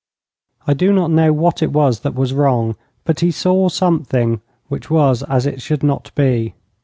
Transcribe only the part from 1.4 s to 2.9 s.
it was that was wrong,